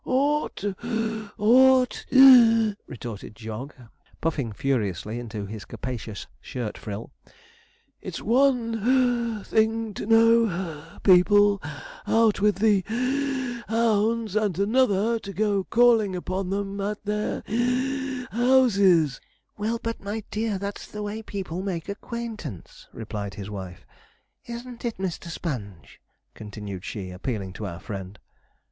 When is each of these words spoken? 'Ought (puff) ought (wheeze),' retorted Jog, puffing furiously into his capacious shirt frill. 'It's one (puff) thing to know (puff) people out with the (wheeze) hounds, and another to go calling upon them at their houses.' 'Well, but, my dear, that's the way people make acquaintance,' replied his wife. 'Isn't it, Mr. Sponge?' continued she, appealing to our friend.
'Ought 0.03 0.55
(puff) 0.79 1.33
ought 1.37 2.07
(wheeze),' 2.11 2.75
retorted 2.87 3.35
Jog, 3.35 3.75
puffing 4.19 4.51
furiously 4.51 5.19
into 5.19 5.45
his 5.45 5.63
capacious 5.63 6.25
shirt 6.41 6.75
frill. 6.75 7.11
'It's 8.01 8.19
one 8.19 9.35
(puff) 9.37 9.45
thing 9.45 9.93
to 9.93 10.07
know 10.07 10.47
(puff) 10.47 11.03
people 11.03 11.61
out 12.07 12.41
with 12.41 12.55
the 12.55 12.83
(wheeze) 12.89 13.61
hounds, 13.69 14.35
and 14.35 14.57
another 14.57 15.19
to 15.19 15.31
go 15.33 15.65
calling 15.65 16.15
upon 16.15 16.49
them 16.49 16.81
at 16.81 17.05
their 17.05 17.43
houses.' 18.31 19.21
'Well, 19.55 19.77
but, 19.83 20.01
my 20.01 20.23
dear, 20.31 20.57
that's 20.57 20.87
the 20.87 21.03
way 21.03 21.21
people 21.21 21.61
make 21.61 21.87
acquaintance,' 21.87 22.87
replied 22.91 23.35
his 23.35 23.51
wife. 23.51 23.85
'Isn't 24.47 24.83
it, 24.83 24.97
Mr. 24.97 25.27
Sponge?' 25.27 26.01
continued 26.33 26.83
she, 26.85 27.11
appealing 27.11 27.53
to 27.53 27.67
our 27.67 27.79
friend. 27.79 28.17